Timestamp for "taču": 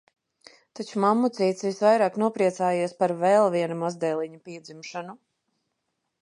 0.77-1.01